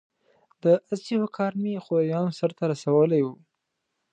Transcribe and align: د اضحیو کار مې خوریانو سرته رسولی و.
د 0.63 0.65
اضحیو 0.91 1.25
کار 1.37 1.53
مې 1.61 1.73
خوریانو 1.85 2.35
سرته 2.39 2.63
رسولی 2.71 3.21
و. 3.23 3.27